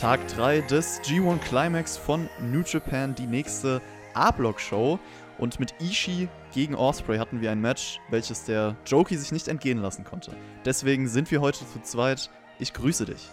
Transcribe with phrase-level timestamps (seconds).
[0.00, 3.82] Tag 3 des G1 Climax von New Japan, die nächste
[4.14, 4.98] A-Block-Show.
[5.36, 9.76] Und mit Ishii gegen Osprey hatten wir ein Match, welches der Jokey sich nicht entgehen
[9.76, 10.34] lassen konnte.
[10.64, 12.30] Deswegen sind wir heute zu zweit.
[12.58, 13.28] Ich grüße dich.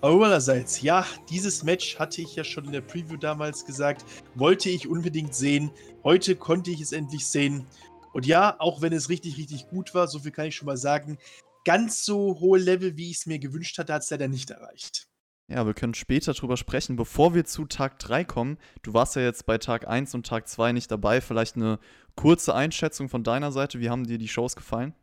[0.00, 4.88] Allerseits, ja, dieses Match hatte ich ja schon in der Preview damals gesagt, wollte ich
[4.88, 5.70] unbedingt sehen.
[6.02, 7.66] Heute konnte ich es endlich sehen.
[8.14, 10.78] Und ja, auch wenn es richtig, richtig gut war, so viel kann ich schon mal
[10.78, 11.18] sagen,
[11.66, 15.11] ganz so hohe Level, wie ich es mir gewünscht hatte, hat es leider nicht erreicht.
[15.52, 16.96] Ja, wir können später drüber sprechen.
[16.96, 20.48] Bevor wir zu Tag 3 kommen, du warst ja jetzt bei Tag 1 und Tag
[20.48, 21.20] 2 nicht dabei.
[21.20, 21.78] Vielleicht eine
[22.16, 23.78] kurze Einschätzung von deiner Seite.
[23.78, 24.94] Wie haben dir die Shows gefallen?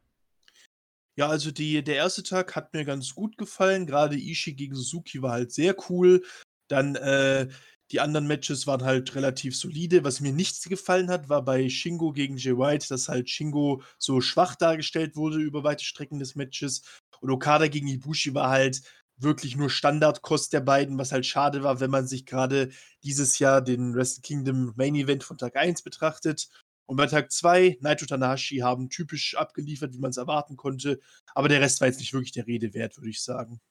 [1.16, 3.85] Ja, also die, der erste Tag hat mir ganz gut gefallen.
[3.85, 6.23] Gerade Ishii gegen Suzuki war halt sehr cool.
[6.67, 7.47] Dann äh,
[7.91, 10.03] die anderen Matches waren halt relativ solide.
[10.03, 14.19] Was mir nicht gefallen hat, war bei Shingo gegen Jay White, dass halt Shingo so
[14.19, 16.81] schwach dargestellt wurde über weite Strecken des Matches.
[17.22, 18.81] Und Okada gegen Ibushi war halt
[19.20, 22.70] wirklich nur Standardkost der beiden, was halt schade war, wenn man sich gerade
[23.03, 26.50] dieses Jahr den Wrestle Kingdom Main Event von Tag 1 betrachtet.
[26.86, 31.00] Und bei Tag 2, Naito Tanahashi haben typisch abgeliefert, wie man es erwarten konnte.
[31.36, 33.62] Aber der Rest war jetzt nicht wirklich der Rede wert, würde ich sagen.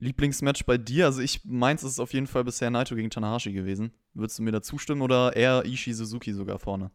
[0.00, 1.06] Lieblingsmatch bei dir?
[1.06, 3.92] Also ich meins ist auf jeden Fall bisher Naito gegen Tanahashi gewesen.
[4.14, 6.90] Würdest du mir da zustimmen oder eher Ishii Suzuki sogar vorne?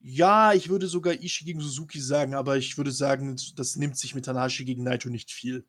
[0.00, 4.14] Ja, ich würde sogar Ishii gegen Suzuki sagen, aber ich würde sagen, das nimmt sich
[4.14, 5.64] mit Tanahashi gegen Naito nicht viel.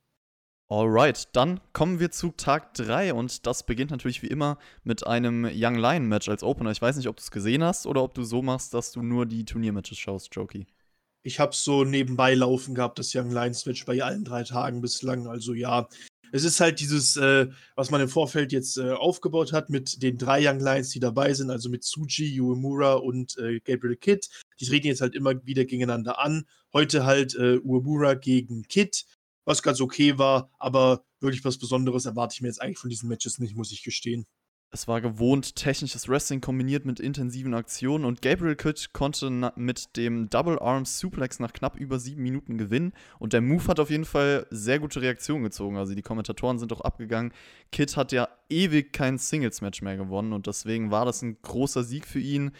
[0.72, 5.50] Alright, dann kommen wir zu Tag 3 und das beginnt natürlich wie immer mit einem
[5.52, 6.70] Young Lion Match als Opener.
[6.70, 9.02] Ich weiß nicht, ob du es gesehen hast oder ob du so machst, dass du
[9.02, 10.68] nur die Turniermatches schaust, Jokey.
[11.24, 15.26] Ich habe so nebenbei laufen gehabt, das Young Lions Match bei allen drei Tagen bislang.
[15.26, 15.90] Also ja,
[16.32, 20.20] es ist halt dieses, äh, was man im Vorfeld jetzt äh, aufgebaut hat mit den
[20.20, 24.28] drei Young Lions, die dabei sind, also mit Tsuji, Uemura und äh, Gabriel Kidd.
[24.60, 26.46] Die treten jetzt halt immer wieder gegeneinander an.
[26.74, 29.06] Heute halt äh, Uemura gegen Kidd
[29.46, 33.10] was ganz okay war, aber wirklich was Besonderes erwarte ich mir jetzt eigentlich von diesen
[33.10, 34.26] Matches nicht, muss ich gestehen.
[34.72, 40.30] Es war gewohnt technisches Wrestling kombiniert mit intensiven Aktionen und Gabriel Kidd konnte mit dem
[40.30, 44.06] Double Arm Suplex nach knapp über sieben Minuten gewinnen und der Move hat auf jeden
[44.06, 45.76] Fall sehr gute Reaktionen gezogen.
[45.76, 47.34] Also die Kommentatoren sind auch abgegangen.
[47.72, 52.06] Kidd hat ja ewig kein Singles-Match mehr gewonnen und deswegen war das ein großer Sieg
[52.06, 52.52] für ihn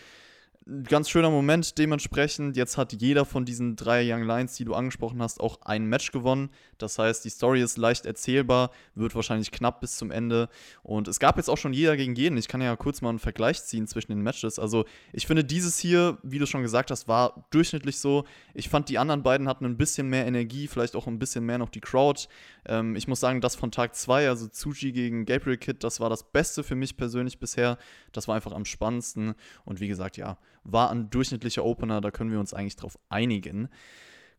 [0.84, 2.56] ganz schöner Moment dementsprechend.
[2.56, 6.12] Jetzt hat jeder von diesen drei Young Lions, die du angesprochen hast, auch ein Match
[6.12, 6.50] gewonnen.
[6.78, 10.50] Das heißt, die Story ist leicht erzählbar, wird wahrscheinlich knapp bis zum Ende.
[10.84, 12.38] Und es gab jetzt auch schon jeder gegen jeden.
[12.38, 14.60] Ich kann ja kurz mal einen Vergleich ziehen zwischen den Matches.
[14.60, 18.26] Also, ich finde, dieses hier, wie du schon gesagt hast, war durchschnittlich so.
[18.54, 21.58] Ich fand, die anderen beiden hatten ein bisschen mehr Energie, vielleicht auch ein bisschen mehr
[21.58, 22.28] noch die Crowd.
[22.66, 26.10] Ähm, ich muss sagen, das von Tag 2, also Tsuji gegen Gabriel Kidd, das war
[26.10, 27.78] das Beste für mich persönlich bisher.
[28.12, 29.34] Das war einfach am spannendsten.
[29.66, 33.70] Und wie gesagt, ja, war ein durchschnittlicher Opener, da können wir uns eigentlich drauf einigen.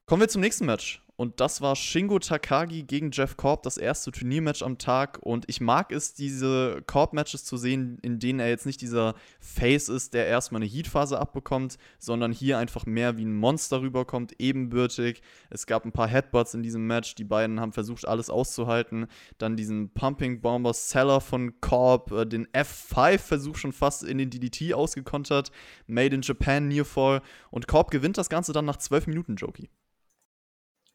[0.06, 1.02] Kommen wir zum nächsten Match.
[1.20, 5.18] Und das war Shingo Takagi gegen Jeff Korb, das erste Turniermatch am Tag.
[5.20, 9.90] Und ich mag es, diese Korb-Matches zu sehen, in denen er jetzt nicht dieser Face
[9.90, 15.20] ist, der erstmal eine Heat-Phase abbekommt, sondern hier einfach mehr wie ein Monster rüberkommt, ebenbürtig.
[15.50, 17.16] Es gab ein paar Headbutts in diesem Match.
[17.16, 19.06] Die beiden haben versucht, alles auszuhalten.
[19.36, 24.72] Dann diesen Pumping Bomber Seller von Korb, äh, den F5-Versuch schon fast in den DDT
[24.72, 25.52] ausgekontert.
[25.86, 27.20] Made in Japan Nearfall.
[27.50, 29.68] Und Korb gewinnt das Ganze dann nach 12 Minuten, Jokey.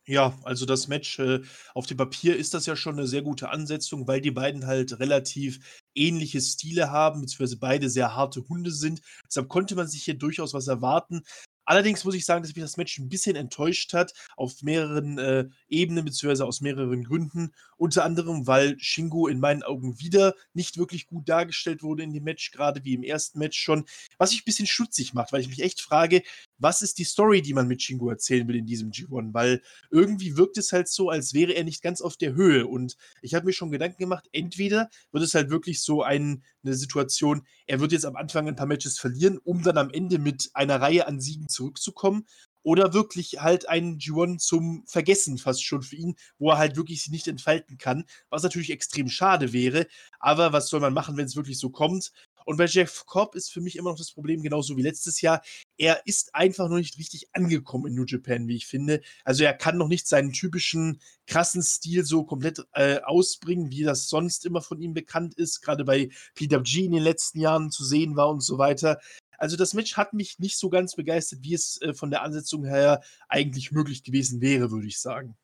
[0.07, 1.41] Ja, also das Match äh,
[1.73, 4.99] auf dem Papier ist das ja schon eine sehr gute Ansetzung, weil die beiden halt
[4.99, 5.59] relativ
[5.95, 9.01] ähnliche Stile haben, beziehungsweise beide sehr harte Hunde sind.
[9.27, 11.23] Deshalb konnte man sich hier durchaus was erwarten.
[11.65, 15.45] Allerdings muss ich sagen, dass mich das Match ein bisschen enttäuscht hat, auf mehreren äh,
[15.67, 17.53] Ebenen, beziehungsweise aus mehreren Gründen.
[17.77, 22.23] Unter anderem, weil Shingo in meinen Augen wieder nicht wirklich gut dargestellt wurde in dem
[22.23, 23.85] Match, gerade wie im ersten Match schon.
[24.17, 26.21] Was mich ein bisschen schutzig macht, weil ich mich echt frage,
[26.57, 29.33] was ist die Story, die man mit Shingo erzählen will in diesem G1?
[29.33, 32.67] Weil irgendwie wirkt es halt so, als wäre er nicht ganz auf der Höhe.
[32.67, 36.75] Und ich habe mir schon Gedanken gemacht, entweder wird es halt wirklich so ein, eine
[36.75, 40.49] Situation, er wird jetzt am Anfang ein paar Matches verlieren, um dann am Ende mit
[40.53, 42.25] einer Reihe an Siegen zurückzukommen.
[42.65, 47.03] Oder wirklich halt ein G1 zum Vergessen fast schon für ihn, wo er halt wirklich
[47.03, 49.85] sich nicht entfalten kann, was natürlich extrem schade wäre.
[50.19, 52.11] Aber was soll man machen, wenn es wirklich so kommt?
[52.45, 55.43] Und bei Jeff Cobb ist für mich immer noch das Problem, genauso wie letztes Jahr.
[55.77, 59.01] Er ist einfach noch nicht richtig angekommen in New Japan, wie ich finde.
[59.23, 64.09] Also er kann noch nicht seinen typischen krassen Stil so komplett äh, ausbringen, wie das
[64.09, 68.15] sonst immer von ihm bekannt ist, gerade bei PWG in den letzten Jahren zu sehen
[68.15, 68.99] war und so weiter.
[69.37, 72.65] Also das Match hat mich nicht so ganz begeistert, wie es äh, von der Ansetzung
[72.65, 75.35] her eigentlich möglich gewesen wäre, würde ich sagen.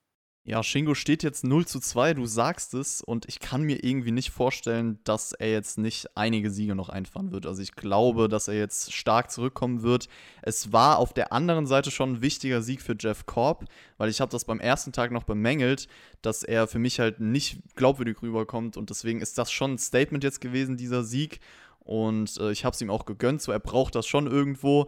[0.44, 4.10] Ja, Shingo steht jetzt 0 zu 2, du sagst es, und ich kann mir irgendwie
[4.10, 7.46] nicht vorstellen, dass er jetzt nicht einige Siege noch einfahren wird.
[7.46, 10.08] Also ich glaube, dass er jetzt stark zurückkommen wird.
[10.42, 13.66] Es war auf der anderen Seite schon ein wichtiger Sieg für Jeff Korb,
[13.98, 15.88] weil ich habe das beim ersten Tag noch bemängelt,
[16.24, 20.24] dass er für mich halt nicht glaubwürdig rüberkommt und deswegen ist das schon ein Statement
[20.24, 21.40] jetzt gewesen, dieser Sieg.
[21.84, 24.88] Und äh, ich habe es ihm auch gegönnt, so er braucht das schon irgendwo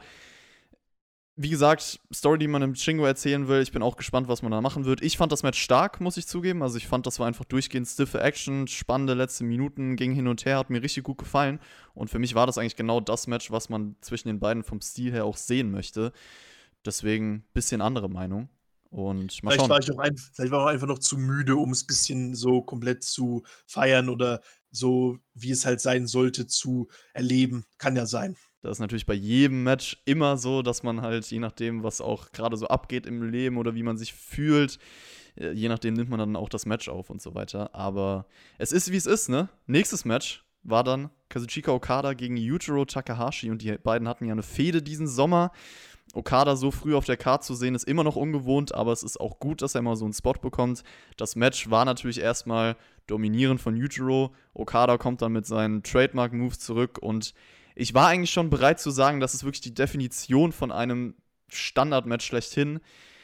[1.36, 3.62] wie gesagt, Story, die man im Shingo erzählen will.
[3.62, 5.02] Ich bin auch gespannt, was man da machen wird.
[5.02, 6.62] Ich fand das Match stark, muss ich zugeben.
[6.62, 10.46] Also ich fand, das war einfach durchgehend stiffe Action, spannende letzte Minuten, ging hin und
[10.46, 11.60] her, hat mir richtig gut gefallen.
[11.96, 14.80] Und für mich war das eigentlich genau das Match, was man zwischen den beiden vom
[14.80, 16.12] Stil her auch sehen möchte.
[16.86, 18.50] Deswegen bisschen andere Meinung.
[18.92, 19.58] Und vielleicht,
[19.98, 22.62] War ein, vielleicht war ich auch einfach noch zu müde, um es ein bisschen so
[22.62, 24.42] komplett zu feiern oder
[24.74, 27.66] so, wie es halt sein sollte, zu erleben.
[27.78, 28.36] Kann ja sein.
[28.62, 32.32] Das ist natürlich bei jedem Match immer so, dass man halt, je nachdem, was auch
[32.32, 34.80] gerade so abgeht im Leben oder wie man sich fühlt,
[35.36, 37.76] äh, je nachdem nimmt man dann auch das Match auf und so weiter.
[37.76, 38.26] Aber
[38.58, 39.50] es ist, wie es ist, ne?
[39.68, 44.44] Nächstes Match war dann Kazuchika Okada gegen Yujiro Takahashi und die beiden hatten ja eine
[44.44, 45.52] Fehde diesen Sommer.
[46.14, 49.20] Okada so früh auf der Karte zu sehen, ist immer noch ungewohnt, aber es ist
[49.20, 50.84] auch gut, dass er mal so einen Spot bekommt.
[51.18, 52.76] Das Match war natürlich erstmal
[53.08, 54.34] dominierend von Yujiro.
[54.54, 57.34] Okada kommt dann mit seinen Trademark-Moves zurück und
[57.76, 61.16] ich war eigentlich schon bereit zu sagen, das ist wirklich die Definition von einem
[61.48, 62.80] Standardmatch schlechthin.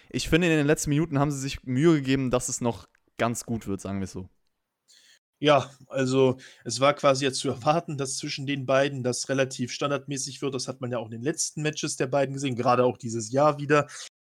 [0.10, 2.88] Ich finde, in den letzten Minuten haben sie sich Mühe gegeben, dass es noch
[3.20, 4.28] ganz gut wird, sagen wir es so.
[5.42, 10.42] Ja, also es war quasi ja zu erwarten, dass zwischen den beiden das relativ standardmäßig
[10.42, 10.54] wird.
[10.54, 13.32] Das hat man ja auch in den letzten Matches der beiden gesehen, gerade auch dieses
[13.32, 13.88] Jahr wieder.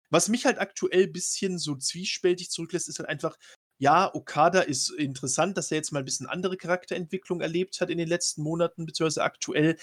[0.10, 3.38] Was mich halt aktuell ein bisschen so zwiespältig zurücklässt, ist halt einfach,
[3.80, 7.98] ja, Okada ist interessant, dass er jetzt mal ein bisschen andere Charakterentwicklung erlebt hat in
[7.98, 9.78] den letzten Monaten, beziehungsweise aktuell.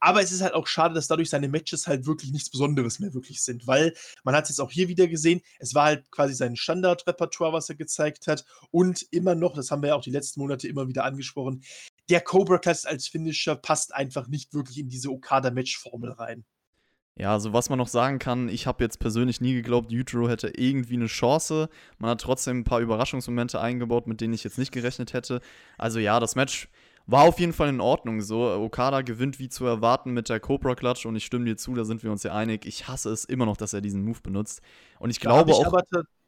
[0.00, 3.14] Aber es ist halt auch schade, dass dadurch seine Matches halt wirklich nichts Besonderes mehr
[3.14, 6.34] wirklich sind, weil man hat es jetzt auch hier wieder gesehen, es war halt quasi
[6.34, 10.10] sein Standardrepertoire, was er gezeigt hat und immer noch, das haben wir ja auch die
[10.10, 11.62] letzten Monate immer wieder angesprochen,
[12.08, 16.44] der Cobra Class als Finisher passt einfach nicht wirklich in diese Okada-Match-Formel rein.
[17.16, 20.52] Ja, also was man noch sagen kann, ich habe jetzt persönlich nie geglaubt, Yujiro hätte
[20.56, 21.68] irgendwie eine Chance.
[21.98, 25.40] Man hat trotzdem ein paar Überraschungsmomente eingebaut, mit denen ich jetzt nicht gerechnet hätte.
[25.78, 26.68] Also ja, das Match
[27.08, 28.42] war auf jeden Fall in Ordnung so.
[28.42, 31.84] Okada gewinnt wie zu erwarten mit der Cobra Clutch und ich stimme dir zu, da
[31.84, 32.66] sind wir uns ja einig.
[32.66, 34.60] Ich hasse es immer noch, dass er diesen Move benutzt.
[34.98, 35.72] Und ich glaube auch.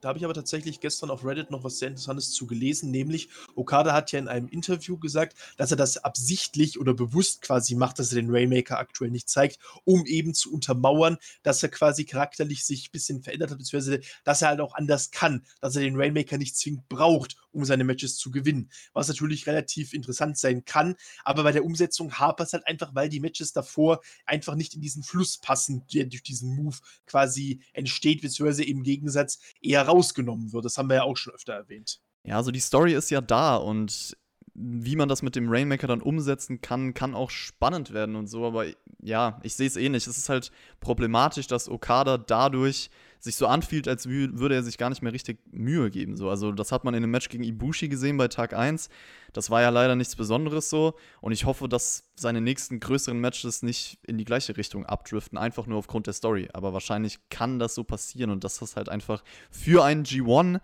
[0.00, 3.28] Da habe ich aber tatsächlich gestern auf Reddit noch was sehr Interessantes zu gelesen, nämlich
[3.54, 7.98] Okada hat ja in einem Interview gesagt, dass er das absichtlich oder bewusst quasi macht,
[7.98, 12.64] dass er den Rainmaker aktuell nicht zeigt, um eben zu untermauern, dass er quasi charakterlich
[12.64, 15.96] sich ein bisschen verändert hat, beziehungsweise dass er halt auch anders kann, dass er den
[15.96, 18.70] Rainmaker nicht zwingend braucht, um seine Matches zu gewinnen.
[18.94, 20.94] Was natürlich relativ interessant sein kann,
[21.24, 24.80] aber bei der Umsetzung hapert es halt einfach, weil die Matches davor einfach nicht in
[24.80, 30.64] diesen Fluss passen, der durch diesen Move quasi entsteht, beziehungsweise im Gegensatz eher rausgenommen wird.
[30.64, 32.00] Das haben wir ja auch schon öfter erwähnt.
[32.24, 34.16] Ja, also die Story ist ja da und
[34.54, 38.44] wie man das mit dem Rainmaker dann umsetzen kann, kann auch spannend werden und so.
[38.44, 38.66] Aber
[39.00, 40.06] ja, ich sehe es eh nicht.
[40.06, 40.50] Es ist halt
[40.80, 42.90] problematisch, dass Okada dadurch
[43.20, 46.16] sich so anfühlt, als würde er sich gar nicht mehr richtig Mühe geben.
[46.16, 46.30] So.
[46.30, 48.88] Also, das hat man in dem Match gegen Ibushi gesehen bei Tag 1.
[49.32, 50.94] Das war ja leider nichts Besonderes so.
[51.20, 55.66] Und ich hoffe, dass seine nächsten größeren Matches nicht in die gleiche Richtung abdriften, einfach
[55.66, 56.48] nur aufgrund der Story.
[56.52, 60.60] Aber wahrscheinlich kann das so passieren und das ist halt einfach für einen G1 ein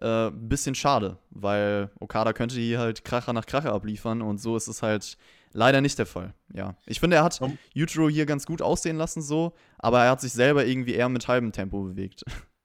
[0.00, 4.68] äh, bisschen schade, weil Okada könnte hier halt Kracher nach Kracher abliefern und so ist
[4.68, 5.16] es halt
[5.52, 6.34] leider nicht der Fall.
[6.52, 7.58] Ja, ich finde, er hat um.
[7.72, 11.52] Hier ganz gut aussehen lassen so, aber er hat sich selber irgendwie eher mit halbem
[11.52, 12.24] Tempo bewegt.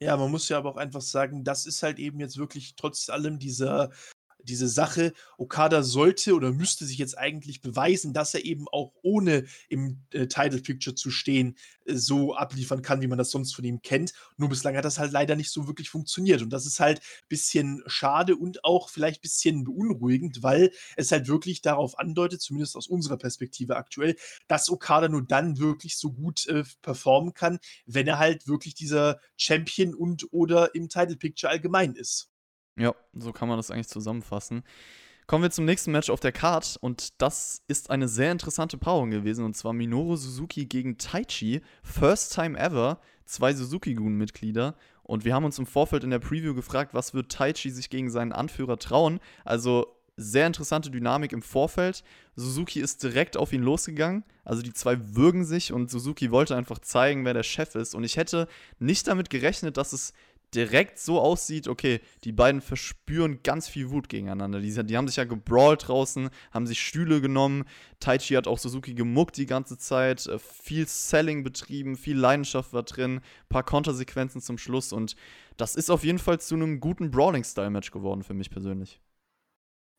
[0.00, 3.08] Ja, man muss ja aber auch einfach sagen, das ist halt eben jetzt wirklich trotz
[3.10, 3.90] allem dieser
[4.48, 9.46] diese Sache, Okada sollte oder müsste sich jetzt eigentlich beweisen, dass er eben auch ohne
[9.68, 13.64] im äh, Title Picture zu stehen, äh, so abliefern kann, wie man das sonst von
[13.64, 14.12] ihm kennt.
[14.36, 16.42] Nur bislang hat das halt leider nicht so wirklich funktioniert.
[16.42, 21.12] Und das ist halt ein bisschen schade und auch vielleicht ein bisschen beunruhigend, weil es
[21.12, 24.16] halt wirklich darauf andeutet, zumindest aus unserer Perspektive aktuell,
[24.48, 29.20] dass Okada nur dann wirklich so gut äh, performen kann, wenn er halt wirklich dieser
[29.36, 32.30] Champion und oder im Title Picture allgemein ist.
[32.78, 34.62] Ja, so kann man das eigentlich zusammenfassen.
[35.26, 39.10] Kommen wir zum nächsten Match auf der Card und das ist eine sehr interessante Paarung
[39.10, 41.60] gewesen und zwar Minoru Suzuki gegen Taichi.
[41.82, 46.94] First time ever, zwei Suzuki-Gun-Mitglieder und wir haben uns im Vorfeld in der Preview gefragt,
[46.94, 49.20] was wird Taichi sich gegen seinen Anführer trauen.
[49.44, 52.02] Also sehr interessante Dynamik im Vorfeld.
[52.34, 54.24] Suzuki ist direkt auf ihn losgegangen.
[54.44, 57.94] Also die zwei würgen sich und Suzuki wollte einfach zeigen, wer der Chef ist.
[57.94, 60.12] Und ich hätte nicht damit gerechnet, dass es
[60.54, 64.60] direkt so aussieht, okay, die beiden verspüren ganz viel Wut gegeneinander.
[64.60, 67.64] Die, die haben sich ja gebrawlt draußen, haben sich Stühle genommen.
[68.00, 72.82] Taichi hat auch Suzuki gemuckt die ganze Zeit, äh, viel Selling betrieben, viel Leidenschaft war
[72.82, 75.16] drin, paar Kontersequenzen zum Schluss und
[75.56, 79.00] das ist auf jeden Fall zu einem guten Brawling-Style-Match geworden für mich persönlich.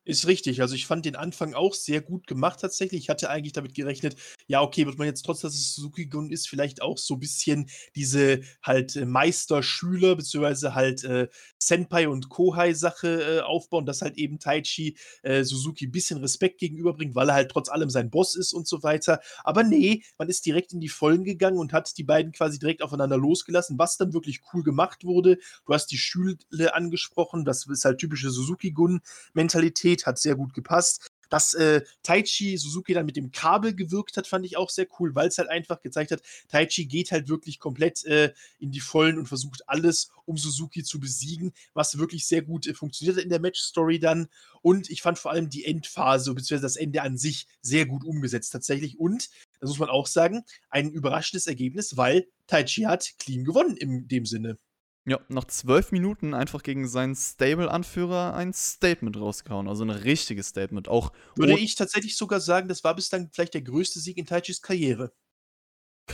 [0.06, 0.62] Ist richtig.
[0.62, 3.02] Also, ich fand den Anfang auch sehr gut gemacht tatsächlich.
[3.02, 4.16] Ich hatte eigentlich damit gerechnet,
[4.48, 7.70] ja, okay, wird man jetzt trotz, dass es Suzuki-Gun ist, vielleicht auch so ein bisschen
[7.96, 11.28] diese halt äh, Meister-Schüler beziehungsweise halt äh,
[11.60, 17.14] Senpai und Kohai-Sache äh, aufbauen, dass halt eben Taichi äh, Suzuki ein bisschen Respekt gegenüberbringt,
[17.14, 19.20] weil er halt trotz allem sein Boss ist und so weiter.
[19.44, 22.82] Aber nee, man ist direkt in die Vollen gegangen und hat die beiden quasi direkt
[22.82, 25.38] aufeinander losgelassen, was dann wirklich cool gemacht wurde.
[25.68, 26.38] Du hast die Schüle
[26.74, 31.10] angesprochen, das ist halt typische Suzuki-Gun-Mentalität Qualität, hat sehr gut gepasst.
[31.30, 35.14] Dass äh, Taichi Suzuki dann mit dem Kabel gewirkt hat, fand ich auch sehr cool,
[35.14, 39.20] weil es halt einfach gezeigt hat, Taichi geht halt wirklich komplett äh, in die Vollen
[39.20, 43.30] und versucht alles, um Suzuki zu besiegen, was wirklich sehr gut äh, funktioniert hat in
[43.30, 44.28] der Match-Story dann.
[44.64, 48.52] Und ich fand vor allem die Endphase, beziehungsweise das Ende an sich, sehr gut umgesetzt
[48.52, 49.00] tatsächlich.
[49.00, 49.30] Und,
[49.60, 54.26] das muss man auch sagen, ein überraschendes Ergebnis, weil Taichi hat clean gewonnen in dem
[54.26, 54.58] Sinne.
[55.06, 59.68] Ja, nach zwölf Minuten einfach gegen seinen Stable-Anführer ein Statement rausgehauen.
[59.68, 60.88] Also ein richtiges Statement.
[60.88, 64.62] Auch Würde ich tatsächlich sogar sagen, das war bislang vielleicht der größte Sieg in Taichis
[64.62, 65.12] Karriere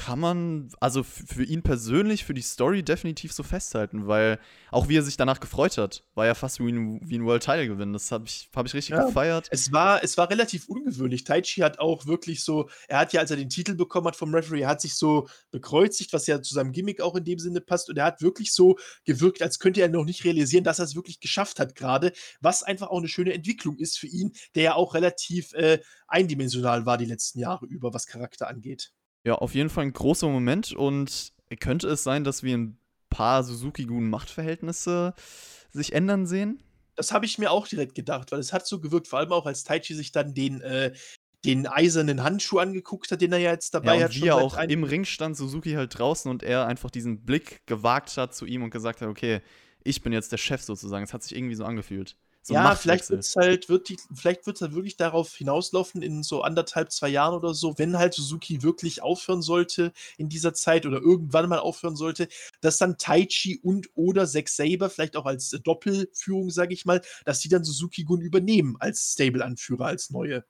[0.06, 4.38] kann man, also für ihn persönlich, für die Story definitiv so festhalten, weil
[4.70, 7.42] auch wie er sich danach gefreut hat, war ja fast wie ein, wie ein World
[7.42, 7.92] Title Gewinn.
[7.92, 9.48] Das habe ich, hab ich richtig ja, gefeiert.
[9.50, 11.24] Es war, es war relativ ungewöhnlich.
[11.24, 14.32] Taichi hat auch wirklich so, er hat ja, als er den Titel bekommen hat vom
[14.32, 17.60] Referee, er hat sich so bekreuzigt, was ja zu seinem Gimmick auch in dem Sinne
[17.60, 17.90] passt.
[17.90, 20.96] Und er hat wirklich so gewirkt, als könnte er noch nicht realisieren, dass er es
[20.96, 24.76] wirklich geschafft hat gerade, was einfach auch eine schöne Entwicklung ist für ihn, der ja
[24.76, 28.92] auch relativ äh, eindimensional war die letzten Jahre über, was Charakter angeht.
[29.26, 32.78] Ja, auf jeden Fall ein großer Moment und könnte es sein, dass wir ein
[33.10, 35.14] paar Suzuki-Gun-Machtverhältnisse
[35.72, 36.62] sich ändern sehen?
[36.96, 39.46] Das habe ich mir auch direkt gedacht, weil es hat so gewirkt, vor allem auch
[39.46, 40.94] als Taichi sich dann den, äh,
[41.44, 44.16] den eisernen Handschuh angeguckt hat, den er ja jetzt dabei ja, und hat.
[44.16, 48.18] Wie er auch im Ring stand, Suzuki halt draußen und er einfach diesen Blick gewagt
[48.18, 49.42] hat zu ihm und gesagt hat, okay,
[49.84, 51.04] ich bin jetzt der Chef sozusagen.
[51.04, 52.16] Es hat sich irgendwie so angefühlt.
[52.48, 56.22] So ja, vielleicht wird's halt, wird die, vielleicht wird es halt wirklich darauf hinauslaufen, in
[56.22, 60.86] so anderthalb, zwei Jahren oder so, wenn halt Suzuki wirklich aufhören sollte in dieser Zeit
[60.86, 62.28] oder irgendwann mal aufhören sollte,
[62.62, 67.40] dass dann Taichi und oder Zack Saber, vielleicht auch als Doppelführung, sage ich mal, dass
[67.40, 70.46] die dann Suzuki-Gun übernehmen als Stable-Anführer, als neue.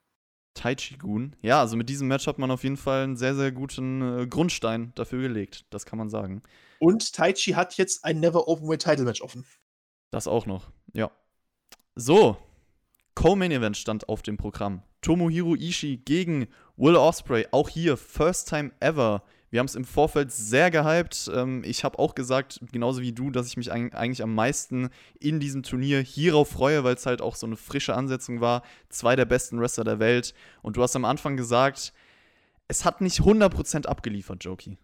[0.54, 1.38] Taichi-Gun.
[1.42, 4.28] Ja, also mit diesem Match hat man auf jeden Fall einen sehr, sehr guten äh,
[4.28, 5.66] Grundstein dafür gelegt.
[5.70, 6.44] Das kann man sagen.
[6.80, 9.46] Und Taichi hat jetzt ein Never Openweight Title Match offen.
[10.12, 11.10] Das auch noch, ja.
[11.98, 12.36] So,
[13.14, 14.82] Co-Main Event stand auf dem Programm.
[15.00, 17.48] Tomohiro Ishii gegen Will Osprey.
[17.52, 19.24] Auch hier, first time ever.
[19.50, 21.32] Wir haben es im Vorfeld sehr gehypt.
[21.34, 24.90] Ähm, ich habe auch gesagt, genauso wie du, dass ich mich eigentlich am meisten
[25.22, 28.64] in diesem Turnier hierauf freue, weil es halt auch so eine frische Ansetzung war.
[28.90, 30.34] Zwei der besten Wrestler der Welt.
[30.62, 31.94] Und du hast am Anfang gesagt,
[32.68, 34.78] es hat nicht 100% abgeliefert, Jokey.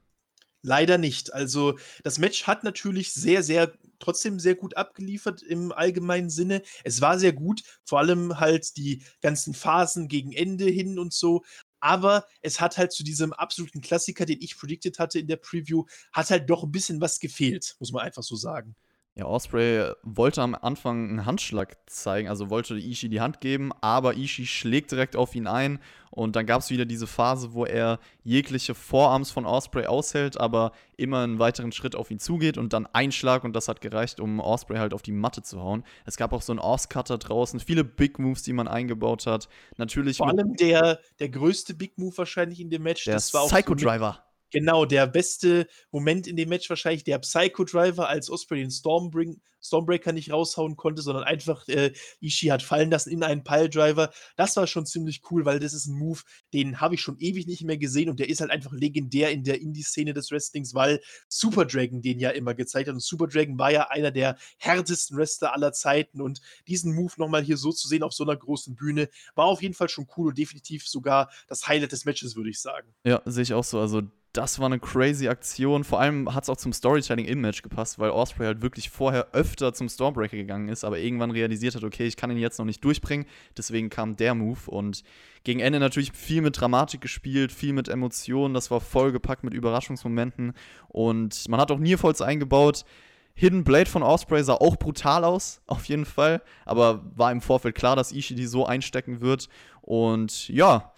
[0.61, 1.33] Leider nicht.
[1.33, 6.61] Also das Match hat natürlich sehr, sehr trotzdem sehr gut abgeliefert im allgemeinen Sinne.
[6.83, 11.43] Es war sehr gut, vor allem halt die ganzen Phasen gegen Ende hin und so.
[11.79, 15.85] Aber es hat halt zu diesem absoluten Klassiker, den ich predicted hatte in der Preview,
[16.13, 18.75] hat halt doch ein bisschen was gefehlt, muss man einfach so sagen.
[19.15, 24.15] Ja, Osprey wollte am Anfang einen Handschlag zeigen, also wollte Ishii die Hand geben, aber
[24.15, 25.79] Ishii schlägt direkt auf ihn ein
[26.11, 30.71] und dann gab es wieder diese Phase, wo er jegliche Vorarms von Osprey aushält, aber
[30.95, 34.21] immer einen weiteren Schritt auf ihn zugeht und dann ein Schlag und das hat gereicht,
[34.21, 35.83] um Osprey halt auf die Matte zu hauen.
[36.05, 39.49] Es gab auch so einen Oss-Cutter draußen, viele Big Moves, die man eingebaut hat.
[39.75, 43.03] Natürlich Vor allem der, der größte Big Move wahrscheinlich in dem Match.
[43.03, 44.23] Der das war Psycho Driver.
[44.51, 49.41] Genau, der beste Moment in dem Match wahrscheinlich der Psycho Driver, als Osprey den Stormbring
[49.61, 54.11] Stormbreaker nicht raushauen konnte, sondern einfach äh, Ishii hat fallen lassen in einen Piledriver.
[54.35, 56.21] Das war schon ziemlich cool, weil das ist ein Move,
[56.53, 59.43] den habe ich schon ewig nicht mehr gesehen und der ist halt einfach legendär in
[59.43, 62.95] der Indie-Szene des Wrestlings, weil Super Dragon den ja immer gezeigt hat.
[62.95, 67.43] Und Super Dragon war ja einer der härtesten Wrestler aller Zeiten und diesen Move nochmal
[67.43, 70.29] hier so zu sehen auf so einer großen Bühne war auf jeden Fall schon cool
[70.29, 72.93] und definitiv sogar das Highlight des Matches, würde ich sagen.
[73.03, 73.79] Ja, sehe ich auch so.
[73.79, 74.01] Also
[74.33, 75.83] das war eine crazy Aktion.
[75.83, 79.27] Vor allem hat es auch zum Storytelling im Match gepasst, weil Osprey halt wirklich vorher
[79.33, 82.65] öfter zum Stormbreaker gegangen ist, aber irgendwann realisiert hat, okay, ich kann ihn jetzt noch
[82.65, 83.25] nicht durchbringen.
[83.57, 85.03] Deswegen kam der Move und
[85.43, 88.53] gegen Ende natürlich viel mit Dramatik gespielt, viel mit Emotionen.
[88.53, 90.53] Das war vollgepackt mit Überraschungsmomenten
[90.87, 92.85] und man hat auch Nearfalls eingebaut.
[93.33, 97.75] Hidden Blade von Osprey sah auch brutal aus, auf jeden Fall, aber war im Vorfeld
[97.75, 99.49] klar, dass Ishii die so einstecken wird
[99.81, 100.93] und ja.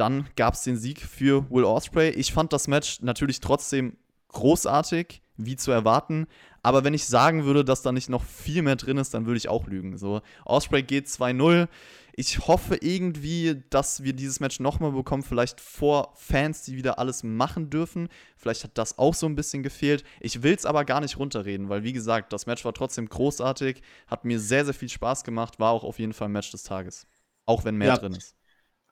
[0.00, 2.08] Dann gab es den Sieg für Will Osprey.
[2.08, 6.26] Ich fand das Match natürlich trotzdem großartig, wie zu erwarten.
[6.62, 9.36] Aber wenn ich sagen würde, dass da nicht noch viel mehr drin ist, dann würde
[9.36, 9.98] ich auch lügen.
[9.98, 11.68] So, Osprey geht 2-0.
[12.14, 17.22] Ich hoffe irgendwie, dass wir dieses Match nochmal bekommen, vielleicht vor Fans, die wieder alles
[17.22, 18.08] machen dürfen.
[18.38, 20.02] Vielleicht hat das auch so ein bisschen gefehlt.
[20.20, 23.82] Ich will es aber gar nicht runterreden, weil wie gesagt, das Match war trotzdem großartig,
[24.06, 26.62] hat mir sehr, sehr viel Spaß gemacht, war auch auf jeden Fall ein Match des
[26.62, 27.06] Tages.
[27.44, 27.98] Auch wenn mehr ja.
[27.98, 28.34] drin ist.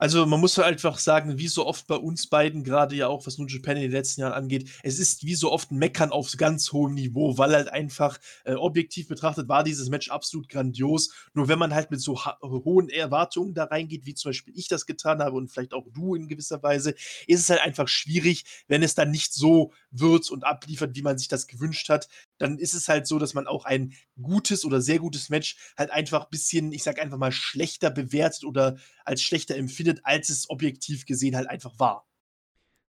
[0.00, 3.36] Also man muss einfach sagen, wie so oft bei uns beiden, gerade ja auch, was
[3.36, 6.30] New Japan in den letzten Jahren angeht, es ist wie so oft ein Meckern auf
[6.36, 11.12] ganz hohem Niveau, weil halt einfach äh, objektiv betrachtet war dieses Match absolut grandios.
[11.34, 14.86] Nur wenn man halt mit so hohen Erwartungen da reingeht, wie zum Beispiel ich das
[14.86, 16.94] getan habe und vielleicht auch du in gewisser Weise,
[17.26, 21.18] ist es halt einfach schwierig, wenn es dann nicht so wird und abliefert, wie man
[21.18, 22.08] sich das gewünscht hat.
[22.38, 25.90] Dann ist es halt so, dass man auch ein gutes oder sehr gutes Match halt
[25.90, 28.76] einfach ein bisschen, ich sag einfach mal, schlechter bewertet oder
[29.08, 32.06] als schlechter empfindet, als es objektiv gesehen halt einfach war.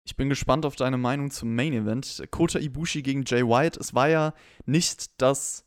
[0.05, 2.23] Ich bin gespannt auf deine Meinung zum Main Event.
[2.29, 3.79] Kota Ibushi gegen Jay White.
[3.79, 4.33] Es war ja
[4.65, 5.65] nicht das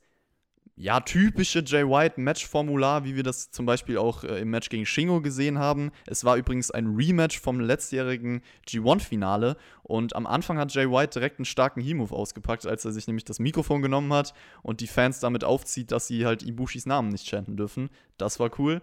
[0.80, 4.86] ja, typische Jay White Match-Formular, wie wir das zum Beispiel auch äh, im Match gegen
[4.86, 5.90] Shingo gesehen haben.
[6.06, 11.40] Es war übrigens ein Rematch vom letztjährigen G1-Finale und am Anfang hat Jay White direkt
[11.40, 15.18] einen starken Heel-Move ausgepackt, als er sich nämlich das Mikrofon genommen hat und die Fans
[15.18, 17.90] damit aufzieht, dass sie halt Ibushis Namen nicht chanten dürfen.
[18.16, 18.80] Das war cool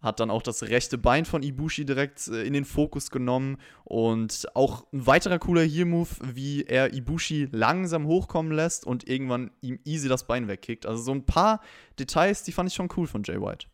[0.00, 4.46] hat dann auch das rechte Bein von Ibushi direkt äh, in den Fokus genommen und
[4.54, 10.08] auch ein weiterer cooler Heel-Move, wie er Ibushi langsam hochkommen lässt und irgendwann ihm easy
[10.08, 10.86] das Bein wegkickt.
[10.86, 11.60] Also so ein paar
[11.98, 13.66] Details, die fand ich schon cool von Jay White.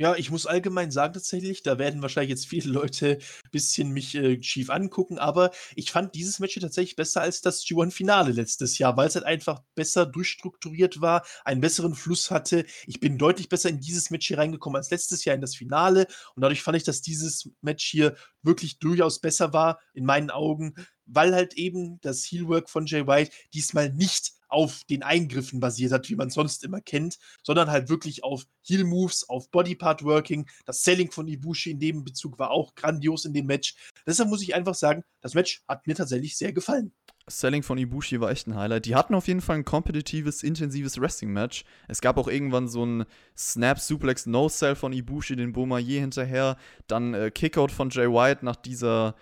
[0.00, 4.14] Ja, ich muss allgemein sagen tatsächlich, da werden wahrscheinlich jetzt viele Leute ein bisschen mich
[4.14, 8.78] äh, schief angucken, aber ich fand dieses Match hier tatsächlich besser als das G1-Finale letztes
[8.78, 12.64] Jahr, weil es halt einfach besser durchstrukturiert war, einen besseren Fluss hatte.
[12.86, 16.06] Ich bin deutlich besser in dieses Match hier reingekommen als letztes Jahr in das Finale
[16.36, 20.74] und dadurch fand ich, dass dieses Match hier wirklich durchaus besser war, in meinen Augen,
[21.06, 26.08] weil halt eben das Heelwork von Jay White diesmal nicht auf den Eingriffen basiert hat,
[26.08, 30.48] wie man sonst immer kennt, sondern halt wirklich auf Heel Moves, auf Bodypart Working.
[30.64, 33.74] Das Selling von Ibushi in dem Bezug war auch grandios in dem Match.
[34.06, 36.92] Deshalb muss ich einfach sagen, das Match hat mir tatsächlich sehr gefallen.
[37.30, 38.86] Selling von Ibushi war echt ein Highlight.
[38.86, 41.64] Die hatten auf jeden Fall ein kompetitives, intensives Wrestling-Match.
[41.86, 43.04] Es gab auch irgendwann so ein
[43.36, 46.56] Snap-Suplex-No-Sell von Ibushi, den Bomaye hinterher.
[46.86, 49.14] Dann äh, Kickout von Jay White nach dieser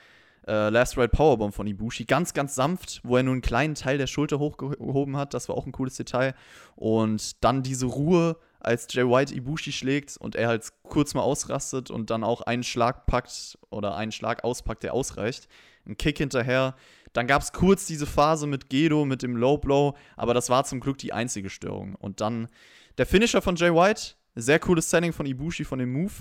[0.46, 2.04] äh, Last Ride Powerbomb von Ibushi.
[2.04, 5.34] Ganz, ganz sanft, wo er nur einen kleinen Teil der Schulter hochgehoben hat.
[5.34, 6.34] Das war auch ein cooles Detail.
[6.74, 11.90] Und dann diese Ruhe, als Jay White Ibushi schlägt und er halt kurz mal ausrastet
[11.90, 15.48] und dann auch einen Schlag packt oder einen Schlag auspackt, der ausreicht.
[15.86, 16.74] Ein Kick hinterher.
[17.12, 20.64] Dann gab es kurz diese Phase mit Gedo, mit dem Low Blow, aber das war
[20.64, 21.94] zum Glück die einzige Störung.
[21.94, 22.48] Und dann
[22.98, 24.14] der Finisher von Jay White.
[24.38, 26.12] Sehr cooles Setting von Ibushi von dem Move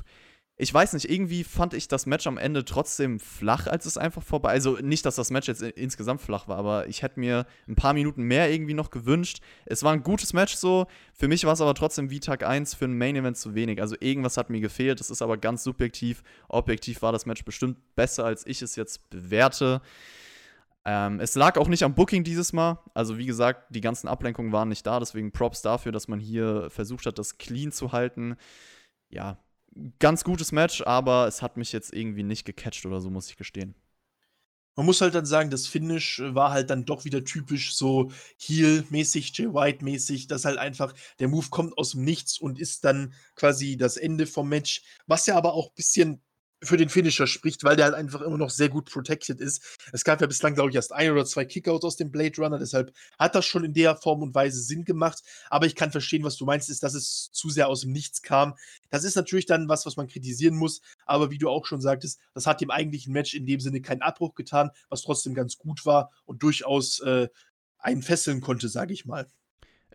[0.57, 4.23] ich weiß nicht, irgendwie fand ich das Match am Ende trotzdem flach, als es einfach
[4.23, 4.49] vorbei.
[4.49, 7.93] Also nicht, dass das Match jetzt insgesamt flach war, aber ich hätte mir ein paar
[7.93, 9.39] Minuten mehr irgendwie noch gewünscht.
[9.65, 10.87] Es war ein gutes Match so.
[11.13, 13.81] Für mich war es aber trotzdem wie Tag 1 für ein Main Event zu wenig.
[13.81, 15.01] Also irgendwas hat mir gefehlt.
[15.01, 16.23] Das ist aber ganz subjektiv.
[16.47, 19.81] Objektiv war das Match bestimmt besser, als ich es jetzt bewerte.
[20.85, 22.79] Ähm, es lag auch nicht am Booking dieses Mal.
[22.93, 24.99] Also, wie gesagt, die ganzen Ablenkungen waren nicht da.
[24.99, 28.37] Deswegen Props dafür, dass man hier versucht hat, das clean zu halten.
[29.09, 29.37] Ja,
[29.99, 33.37] ganz gutes Match, aber es hat mich jetzt irgendwie nicht gecatcht oder so, muss ich
[33.37, 33.75] gestehen.
[34.77, 39.31] Man muss halt dann sagen, das Finish war halt dann doch wieder typisch so Heel-mäßig,
[39.37, 43.77] Jay White-mäßig, dass halt einfach der Move kommt aus dem Nichts und ist dann quasi
[43.77, 46.21] das Ende vom Match, was ja aber auch ein bisschen
[46.63, 49.77] für den Finisher spricht, weil der halt einfach immer noch sehr gut protected ist.
[49.91, 52.57] Es gab ja bislang, glaube ich, erst ein oder zwei Kickouts aus dem Blade Runner,
[52.57, 55.21] deshalb hat das schon in der Form und Weise Sinn gemacht.
[55.49, 58.21] Aber ich kann verstehen, was du meinst, ist, dass es zu sehr aus dem Nichts
[58.21, 58.55] kam.
[58.89, 62.19] Das ist natürlich dann was, was man kritisieren muss, aber wie du auch schon sagtest,
[62.33, 65.85] das hat dem eigentlichen Match in dem Sinne keinen Abbruch getan, was trotzdem ganz gut
[65.85, 67.27] war und durchaus äh,
[67.77, 69.27] einen fesseln konnte, sage ich mal.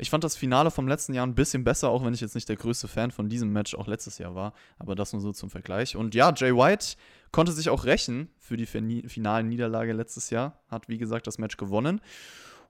[0.00, 2.48] Ich fand das Finale vom letzten Jahr ein bisschen besser, auch wenn ich jetzt nicht
[2.48, 4.54] der größte Fan von diesem Match auch letztes Jahr war.
[4.78, 5.94] Aber das nur so zum Vergleich.
[5.94, 6.96] Und ja, Jay White
[7.32, 10.58] konnte sich auch rächen für die finalen Niederlage letztes Jahr.
[10.68, 12.00] Hat, wie gesagt, das Match gewonnen.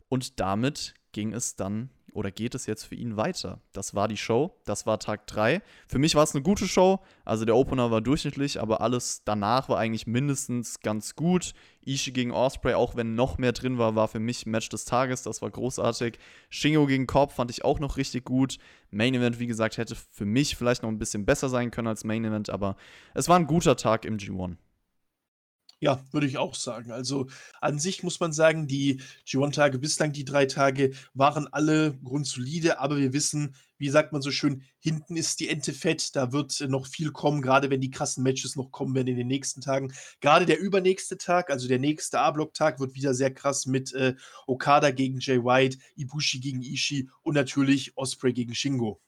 [0.09, 3.61] Und damit ging es dann oder geht es jetzt für ihn weiter?
[3.73, 5.62] Das war die Show, das war Tag 3.
[5.87, 9.68] Für mich war es eine gute Show, also der Opener war durchschnittlich, aber alles danach
[9.68, 11.53] war eigentlich mindestens ganz gut.
[11.85, 15.23] Ishii gegen Osprey, auch wenn noch mehr drin war, war für mich Match des Tages,
[15.23, 16.18] das war großartig.
[16.51, 18.59] Shingo gegen Korb fand ich auch noch richtig gut.
[18.90, 22.05] Main Event, wie gesagt, hätte für mich vielleicht noch ein bisschen besser sein können als
[22.05, 22.77] Main Event, aber
[23.14, 24.57] es war ein guter Tag im G1.
[25.83, 26.93] Ja, würde ich auch sagen.
[26.93, 27.29] Also,
[27.62, 32.99] an sich muss man sagen, die G1-Tage bislang, die 3 Tage, waren alle grundsolide, aber
[32.99, 36.87] wir wissen, wie sagt man so schön, hinten ist die Ente fett, da wird noch
[36.87, 39.90] viel kommen, gerade wenn die krassen Matches noch kommen werden in den nächsten Tagen.
[40.21, 44.14] Gerade der übernächste Tag, also der nächste A-Block-Tag, wird wieder sehr krass mit äh,
[44.47, 49.01] Okada gegen Jay White, Ibushi gegen Ishii und natürlich Osprey gegen Shingo.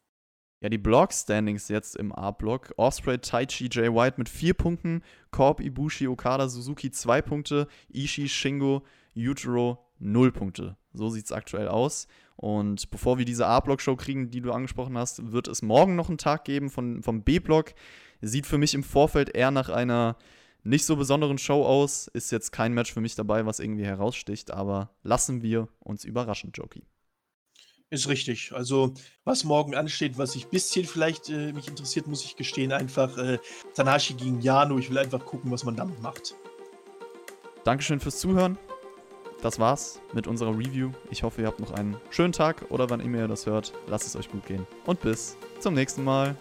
[0.62, 2.72] Ja, die Block-Standings jetzt im A-Block.
[2.76, 5.02] Osprey, Taichi, Jay White mit vier Punkten.
[5.32, 7.66] Korb, Ibushi, Okada, Suzuki zwei Punkte.
[7.92, 10.76] Ishii, Shingo, Yujiro null Punkte.
[10.92, 12.06] So sieht es aktuell aus.
[12.36, 16.18] Und bevor wir diese A-Block-Show kriegen, die du angesprochen hast, wird es morgen noch einen
[16.18, 17.74] Tag geben von, vom B-Block.
[18.20, 20.16] Sieht für mich im Vorfeld eher nach einer
[20.62, 22.06] nicht so besonderen Show aus.
[22.06, 26.52] Ist jetzt kein Match für mich dabei, was irgendwie heraussticht, aber lassen wir uns überraschen,
[26.54, 26.84] Joki.
[27.92, 28.52] Ist richtig.
[28.54, 33.18] Also, was morgen ansteht, was ich bisschen vielleicht äh, mich interessiert, muss ich gestehen, einfach
[33.18, 33.38] äh,
[33.74, 34.78] Tanashi gegen Yano.
[34.78, 36.34] Ich will einfach gucken, was man damit macht.
[37.64, 38.56] Dankeschön fürs Zuhören.
[39.42, 40.92] Das war's mit unserer Review.
[41.10, 43.74] Ich hoffe, ihr habt noch einen schönen Tag oder wann immer ihr das hört.
[43.86, 44.66] Lasst es euch gut gehen.
[44.86, 46.34] Und bis zum nächsten Mal.